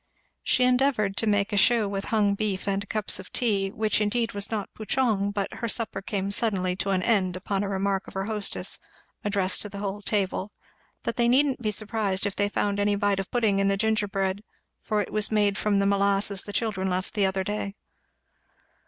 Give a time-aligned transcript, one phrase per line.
[0.41, 4.31] She endeavoured to make a shew with hung beef and cups of tea, which indeed
[4.31, 8.15] was not Pouchong; but her supper came suddenly to an end upon a remark of
[8.15, 8.79] her hostess,
[9.23, 10.51] addressed to the whole table,
[11.03, 14.43] that they needn't be surprised if they found any bite of pudding in the gingerbread,
[14.81, 17.75] for it was made from the molasses the children left the other day.